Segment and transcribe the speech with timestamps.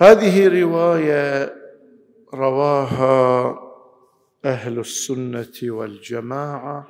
[0.00, 1.54] هذه رواية
[2.34, 3.58] رواها
[4.44, 6.86] أهل السنة والجماعة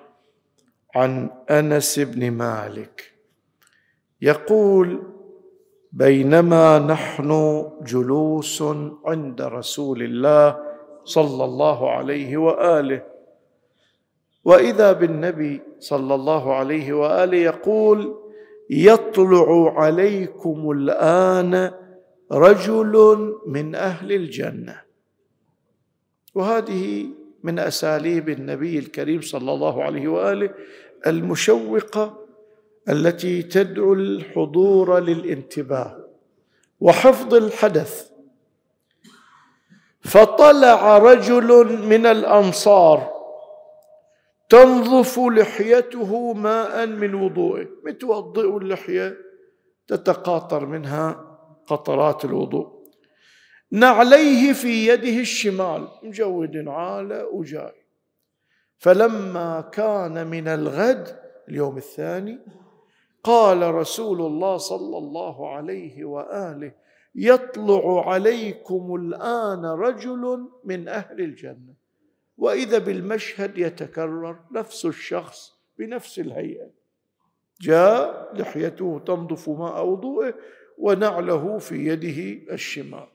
[0.94, 3.13] عن أنس بن مالك.
[4.21, 5.02] يقول
[5.92, 8.62] بينما نحن جلوس
[9.05, 10.56] عند رسول الله
[11.04, 13.02] صلى الله عليه وآله
[14.45, 18.14] وإذا بالنبي صلى الله عليه وآله يقول
[18.70, 21.70] يطلع عليكم الآن
[22.33, 24.82] رجل من أهل الجنة.
[26.35, 27.07] وهذه
[27.43, 30.55] من أساليب النبي الكريم صلى الله عليه وآله
[31.07, 32.24] المشوقة
[32.88, 36.05] التي تدعو الحضور للانتباه
[36.80, 38.10] وحفظ الحدث.
[40.00, 43.19] فطلع رجل من الأنصار
[44.48, 49.16] تنظف لحيته ماء من وضوءه متوضئ اللحية
[49.88, 51.27] تتقاطر منها.
[51.68, 52.78] قطرات الوضوء.
[53.72, 55.88] نعليه في يده الشمال.
[56.02, 57.72] مجود عالة وجاي.
[58.78, 62.39] فلما كان من الغد اليوم الثاني
[63.24, 66.72] قال رسول الله صلى الله عليه وآله
[67.14, 71.74] يطلع عليكم الآن رجل من أهل الجنة.
[72.36, 76.70] وإذا بالمشهد يتكرر نفس الشخص بنفس الهيئة.
[77.61, 80.34] جاء لحيته تنظف ماء وضوءه
[80.78, 83.08] ونعله في يده الشمال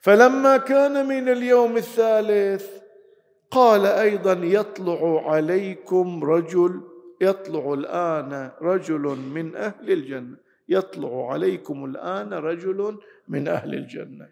[0.00, 2.66] فلما كان من اليوم الثالث
[3.50, 6.80] قال أيضا يطلع عليكم رجل
[7.20, 10.36] يطلع الآن رجل من أهل الجنة
[10.68, 14.28] يطلع عليكم الآن رجل من أهل الجنة.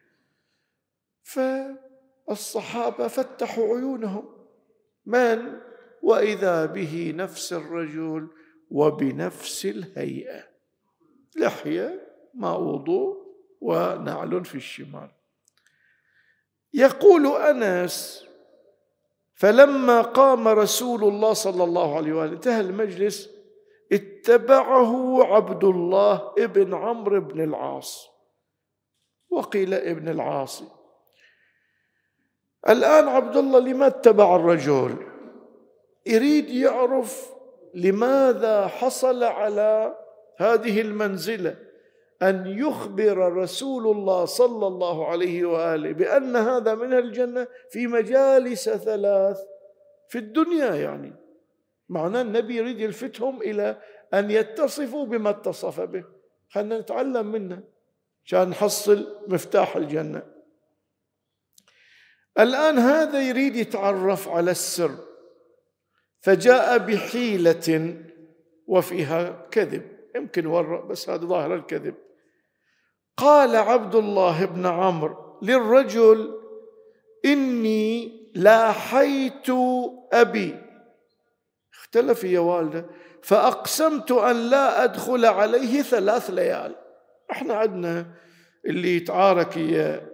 [1.22, 4.24] فالصحابة فتحوا عيونهم
[5.06, 5.60] من؟
[6.02, 8.28] وإذا به نفس الرجل
[8.70, 10.49] وبنفس الهيئة.
[11.36, 13.16] لحية ما وضوء
[13.60, 15.08] ونعل في الشمال.
[16.74, 18.26] يقول أنس
[19.34, 23.30] فلما قام رسول الله صلى الله عليه واله انتهى المجلس.
[23.92, 28.08] اتبعه عبد الله ابن عمرو بن العاص.
[29.30, 30.62] وقيل ابن العاص.
[32.68, 34.96] الآن عبد الله لما اتبع الرجل؟
[36.06, 37.32] يريد يعرف
[37.74, 39.98] لماذا حصل على
[40.40, 41.56] هذه المنزلة
[42.22, 49.38] أن يخبر رسول الله صلى الله عليه وآله بأن هذا من الجنة في مجالس ثلاث
[50.08, 51.14] في الدنيا يعني.
[51.88, 53.82] معناه النبي يريد يلفتهم إلى
[54.14, 56.04] أن يتصفوا بما اتصف به.
[56.48, 57.62] خلينا نتعلم منه
[58.24, 60.22] عشان نحصل مفتاح الجنة.
[62.38, 64.90] الآن هذا يريد يتعرف على السر.
[66.20, 67.96] فجاء بحيلة
[68.66, 69.89] وفيها كذب.
[70.16, 71.94] يمكن ورق بس هذا ظاهر الكذب.
[73.16, 76.40] قال عبد الله بن عمرو للرجل
[77.24, 79.50] إني لاحيت
[80.12, 80.56] أبي.
[81.74, 82.86] اختلف يا والده.
[83.22, 86.76] فأقسمت أن لا أدخل عليه ثلاث ليال.
[87.30, 88.06] إحنا عندنا
[88.66, 90.10] اللي يتعارك يا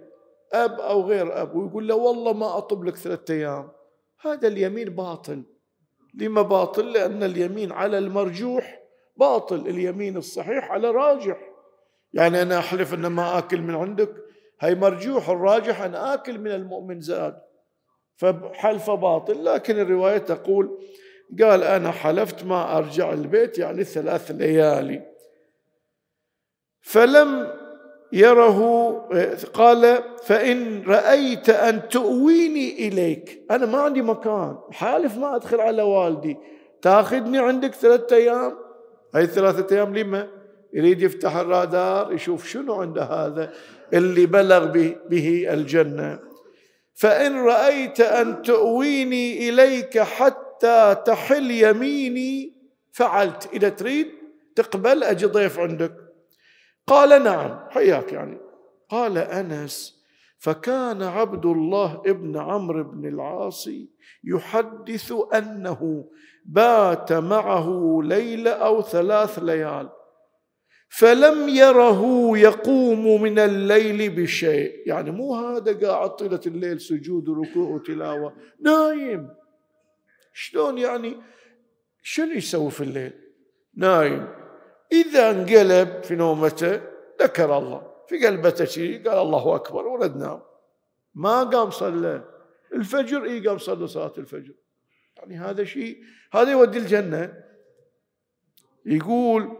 [0.53, 3.69] أب أو غير أب ويقول له والله ما أطب لك ثلاثة أيام.
[4.21, 5.43] هذا اليمين باطل
[6.13, 8.86] لما باطل لأن اليمين على المرجوح
[9.17, 11.37] باطل اليمين الصحيح على راجح.
[12.13, 14.09] يعني أنا أحلف أن ما آكل من عندك
[14.59, 17.41] هي مرجوح الراجح أن آكل من المؤمن زاد.
[18.15, 19.45] فحلف باطل.
[19.45, 20.79] لكن الرواية تقول
[21.41, 25.01] قال أنا حلفت ما أرجع البيت يعني ثلاث ليالي.
[26.81, 27.53] فلم
[28.13, 28.91] يره
[29.53, 33.45] قال فإن رأيت أن تؤويني إليك.
[33.51, 34.57] أنا ما عندي مكان.
[34.71, 36.37] حالف ما أدخل على والدي.
[36.81, 38.66] تاخذني عندك ثلاثة أيام؟
[39.15, 40.27] هاي ثلاثة أيام لما
[40.73, 43.53] يريد يفتح الرادار يشوف شنو عند هذا
[43.93, 44.65] اللي بلغ
[45.09, 46.19] به الجنة.
[46.93, 52.53] فإن رأيت أن تؤويني إليك حتى تحل يميني
[52.91, 53.49] فعلت.
[53.53, 54.07] إذا تريد
[54.55, 55.93] تقبل أجي ضيف عندك.
[56.87, 58.37] قال نعم حياك يعني.
[58.89, 59.96] قال أنس
[60.37, 63.69] فكان عبد الله ابن عمرو بن العاص
[64.23, 66.09] يحدث أنه
[66.45, 69.89] بات معه ليلة أو ثلاث ليال
[70.89, 74.83] فلم يره يقوم من الليل بشيء.
[74.85, 79.29] يعني مو هذا قاعد طيلة الليل سجود وركوع وتلاوة نايم.
[80.33, 81.17] شلون يعني؟
[82.01, 83.13] شنو يسوي في الليل؟
[83.75, 84.27] نايم.
[84.91, 86.81] إذا انقلب في نومته
[87.21, 87.96] ذكر الله.
[88.07, 90.41] في قلبته شيء قال الله أكبر ورد نام
[91.15, 92.23] ما قام صلى.
[92.73, 94.53] الفجر إي قام صلى صلاة الفجر.
[95.17, 95.97] يعني هذا شيء
[96.33, 97.33] هذا يودي الجنة.
[98.85, 99.57] يقول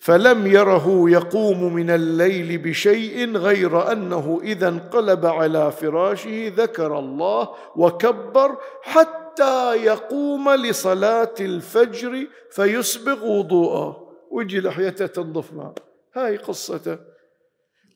[0.00, 8.58] فلم يره يقوم من الليل بشيء غير أنه إذا انقلب على فراشه ذكر الله وكبر
[8.82, 14.16] حتى يقوم لصلاة الفجر فيسبغ وضوءه.
[14.30, 15.74] ويجي لحيته تنظف معه.
[16.14, 16.98] هاي قصته.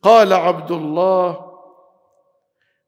[0.02, 1.48] قال عبد الله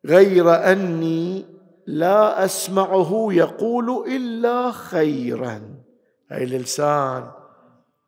[0.07, 1.47] غير أني
[1.87, 5.83] لا أسمعه يقول إلا خيرا.
[6.31, 7.31] هاي الإنسان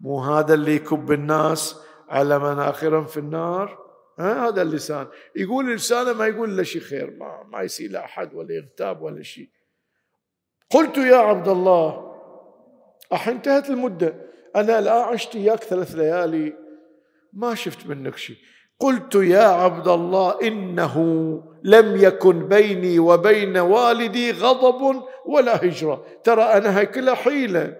[0.00, 3.78] مو هذا اللي يكب الناس على مناخرهم في النار؟
[4.18, 5.06] ها هذا اللسان.
[5.36, 9.48] يقول لسانه ما يقول الا شيء خير ما, ما يصير لاحد ولا يغتاب ولا شيء
[10.70, 12.12] قلت يا عبد الله
[13.12, 14.14] أح انتهت المدة
[14.56, 16.61] أنا الآن عشت إياك ثلاث ليالي.
[17.32, 18.36] ما شفت منك شيء.
[18.80, 20.96] قلت يا عبد الله إنه
[21.62, 26.04] لم يكن بيني وبين والدي غضب ولا هجرة.
[26.24, 27.76] ترى أنا هاي كلها حيلة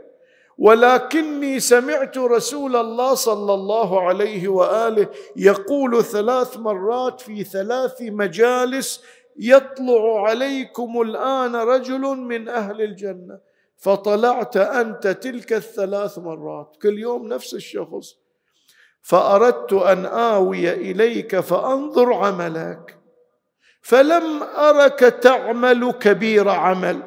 [0.59, 5.07] ولكني سمعت رسول الله صلى الله عليه وآله
[5.37, 9.05] يقول ثلاث مرات في ثلاث مجالس
[9.39, 13.39] يطلع عليكم الآن رجل من أهل الجنة.
[13.77, 16.77] فطلعت أنت تلك الثلاث مرات.
[16.83, 18.22] كل يوم نفس الشخص.
[19.03, 22.99] فأردت أن آوي إليك فأنظر عملك.
[23.83, 27.03] فلم أرك تعمل كبير عمل.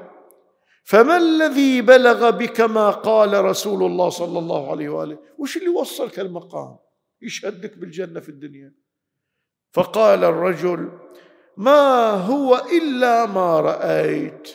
[0.83, 6.19] فما الذي بلغ بك ما قال رسول الله صلى الله عليه وآله؟ وش اللي وصلك
[6.19, 6.77] المقام؟
[7.21, 8.74] يشهدك بالجنة في الدنيا.
[9.74, 10.89] فقال الرجل
[11.57, 14.50] ما هو إلا ما رأيت.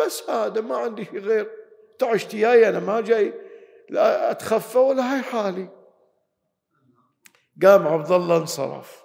[0.00, 1.50] بس هذا ما عندي غير.
[1.98, 3.34] تعشت جاي أنا ما جاي
[3.90, 5.68] لا أتخفى ولا هاي حالي.
[7.62, 9.02] قام عبد الله انصرف.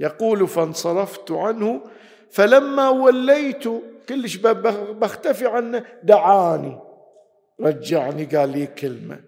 [0.00, 1.82] يقول فانصرفت عنه
[2.30, 3.64] فلما وليت
[4.08, 6.80] كلش بختفي عنه دعاني
[7.60, 9.24] رجعني قال لي كلمة.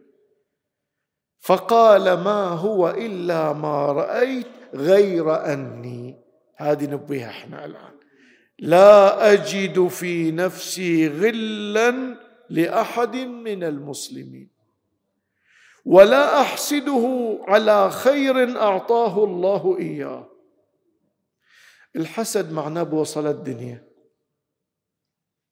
[1.41, 6.25] فقال ما هو إلا ما رأيت غير أني.
[6.57, 7.95] هذه نبيها إحنا الآن.
[8.59, 12.17] لا أجد في نفسي غلا
[12.51, 14.54] لأحد من المسلمين.
[15.85, 20.31] ولا أحسده على خير أعطاه الله إياه.
[21.97, 23.89] الحسد معناه بوصل الدنيا.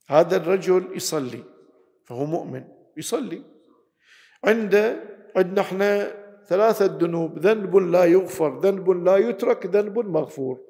[0.08, 1.44] هذا الرجل يصلي
[2.04, 2.64] فهو مؤمن
[2.96, 3.42] يصلي.
[4.44, 5.04] عنده
[5.36, 10.60] عندنا إحنا ثلاثة ذنوب ذنب لا يغفر ذنب لا يترك ذنب مغفور.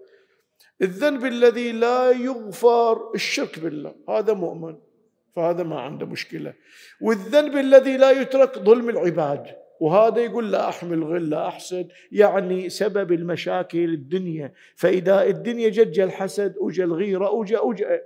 [0.83, 4.92] الذنب الذي لا يغفر الشرك بالله هذا مؤمن.
[5.37, 6.55] فهذا ما عنده مشكلة.
[7.01, 9.47] والذنب الذي لا يترك ظلم العباد.
[9.81, 14.53] وهذا يقول لا أحمل غل لا أحسد يعني سبب المشاكل الدنيا.
[14.77, 18.03] فإذا الدنيا جت الحسد وجا الغيرة وجا وجا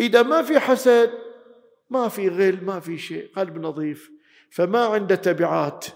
[0.00, 1.10] إذا ما في حسد
[1.90, 4.10] ما في غل ما في شيء قلب نظيف.
[4.50, 5.86] فما عنده تبعات.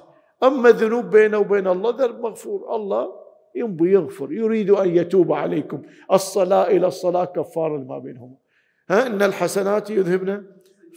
[0.43, 2.77] أما ذنوب بينه وبين الله ذنب مغفور.
[2.77, 3.09] الله
[3.55, 5.83] ينبي يغفر يريد أن يتوب عليكم.
[6.13, 8.42] الصلاة إلى الصلاة كفارة ما بينهم
[8.91, 10.47] ها إن الحسنات يذهبن.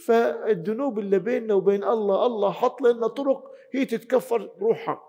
[0.06, 5.00] فالذنوب اللي بيننا وبين الله الله حط لنا طرق هي تتكفر روحها.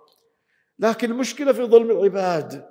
[0.80, 2.70] لكن المشكلة في ظلم العباد.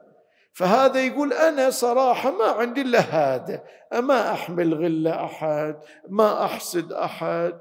[0.53, 3.65] فهذا يقول أنا صراحة ما عندي إلا هذا.
[3.93, 7.61] ما أحمل غل أحد ما أحسد أحد.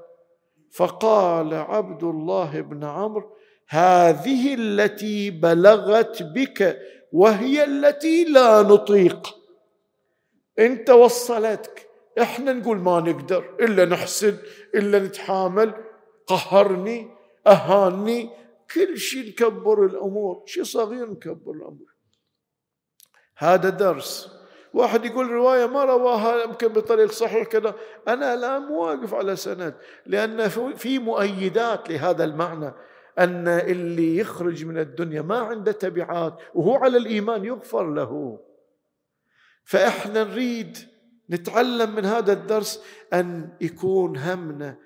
[0.72, 3.36] فقال عبد الله بن عمرو
[3.68, 6.78] هذه التي بلغت بك
[7.12, 9.36] وهي التي لا نطيق.
[10.58, 11.85] انت وصلتك
[12.22, 14.38] إحنا نقول ما نقدر إلا نحسد
[14.74, 15.74] إلا نتحامل.
[16.26, 17.10] قهرني
[17.46, 18.30] اهاني
[18.74, 20.42] كل شيء نكبر الأمور.
[20.46, 21.94] شيء صغير نكبر الأمور.
[23.36, 24.32] هذا درس.
[24.74, 27.74] واحد يقول رواية ما رواها يمكن بطريق صحيح كذا.
[28.08, 29.74] أنا الآن مو واقف على سند
[30.06, 32.72] لأن في مؤيدات لهذا المعنى.
[33.18, 38.40] أن اللي يخرج من الدنيا ما عنده تبعات وهو على الإيمان يغفر له.
[39.64, 40.78] فإحنا نريد
[41.30, 44.76] نتعلم من هذا الدرس أن يكون همنا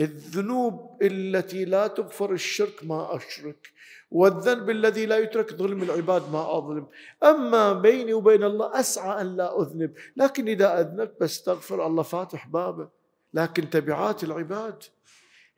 [0.00, 3.72] الذنوب التي لا تغفر الشرك ما أشرك
[4.10, 6.86] والذنب الذي لا يترك ظلم العباد ما أظلم.
[7.22, 12.88] أما بيني وبين الله أسعى أن لا أذنب لكن إذا أذنبت بستغفر الله فاتح بابه.
[13.34, 14.82] لكن تبعات العباد.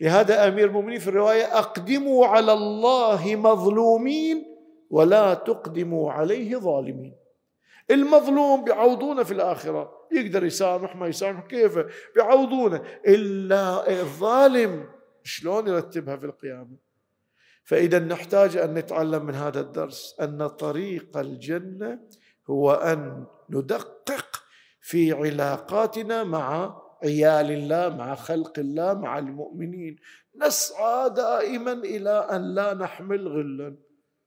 [0.01, 4.57] لهذا أمير المؤمنين في الرواية أقدموا على الله مظلومين
[4.91, 7.24] ولا تقدموا عليه ظالمين.
[7.91, 9.93] المظلوم بيعوضونه في الآخرة.
[10.13, 11.79] يقدر يسامح ما يسامح كيف؟
[12.15, 12.83] بيعوضونه.
[13.07, 14.89] إلا الظالم
[15.23, 16.77] شلون يرتبها في القيامة؟
[17.65, 22.01] فإذا نحتاج أن نتعلم من هذا الدرس أن طريق الجنة
[22.51, 24.43] هو أن ندقق
[24.81, 29.97] في علاقاتنا مع عيال الله مع خلق الله مع المؤمنين.
[30.37, 33.77] نسعى دائما إلى أن لا نحمل غلا.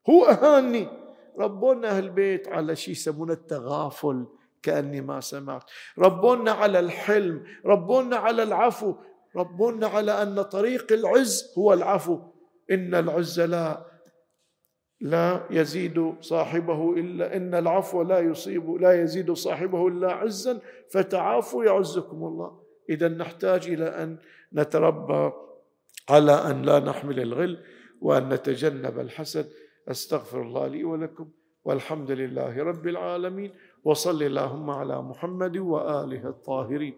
[0.09, 1.06] هو أهاني.
[1.37, 4.25] ربونا أهل البيت على شيء يسمونه التغافل
[4.63, 5.63] كأني ما سمعت.
[5.99, 8.95] ربونا على الحلم ربونا على العفو
[9.35, 12.19] ربونا على أن طريق العز هو العفو.
[12.71, 13.85] إن العز لا
[15.01, 20.59] لا يزيد صاحبه إلا إن العفو لا يصيب لا يزيد صاحبه إلا عزا.
[20.91, 22.59] فتعافوا يعزكم الله.
[22.89, 24.17] إذا نحتاج إلى أن
[24.53, 25.31] نتربى
[26.09, 27.63] على أن لا نحمل الغل
[28.01, 29.49] وأن نتجنب الحسد.
[29.87, 31.27] أستغفر الله لي ولكم
[31.65, 33.51] والحمد لله رب العالمين
[33.83, 36.97] وصل اللهم على محمد وآله الطاهرين.